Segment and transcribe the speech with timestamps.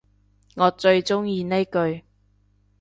[0.55, 2.03] 我最鍾意呢句